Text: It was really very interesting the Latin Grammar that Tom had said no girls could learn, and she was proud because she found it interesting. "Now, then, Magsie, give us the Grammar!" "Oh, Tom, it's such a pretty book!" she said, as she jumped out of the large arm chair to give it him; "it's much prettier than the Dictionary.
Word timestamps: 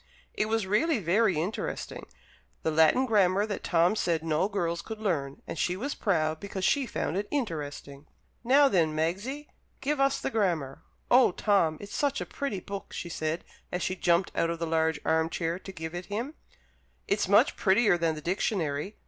It 0.33 0.47
was 0.47 0.65
really 0.65 0.97
very 0.97 1.37
interesting 1.39 2.07
the 2.63 2.71
Latin 2.71 3.05
Grammar 3.05 3.45
that 3.45 3.63
Tom 3.63 3.91
had 3.91 3.97
said 3.99 4.23
no 4.23 4.49
girls 4.49 4.81
could 4.81 4.99
learn, 4.99 5.43
and 5.45 5.59
she 5.59 5.77
was 5.77 5.93
proud 5.93 6.39
because 6.39 6.65
she 6.65 6.87
found 6.87 7.17
it 7.17 7.27
interesting. 7.29 8.07
"Now, 8.43 8.67
then, 8.67 8.95
Magsie, 8.95 9.49
give 9.79 9.99
us 9.99 10.19
the 10.19 10.31
Grammar!" 10.31 10.81
"Oh, 11.11 11.33
Tom, 11.33 11.77
it's 11.79 11.93
such 11.95 12.19
a 12.19 12.25
pretty 12.25 12.59
book!" 12.61 12.93
she 12.93 13.09
said, 13.09 13.43
as 13.71 13.83
she 13.83 13.95
jumped 13.95 14.31
out 14.33 14.49
of 14.49 14.57
the 14.57 14.65
large 14.65 14.99
arm 15.05 15.29
chair 15.29 15.59
to 15.59 15.71
give 15.71 15.93
it 15.93 16.07
him; 16.07 16.33
"it's 17.07 17.27
much 17.27 17.55
prettier 17.55 17.95
than 17.95 18.15
the 18.15 18.21
Dictionary. 18.21 18.97